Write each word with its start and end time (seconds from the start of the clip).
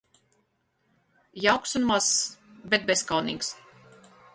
Jauks 1.45 1.77
un 1.83 1.87
mazs, 1.93 2.19
bet 2.75 2.93
bezkaunīgs 2.93 3.57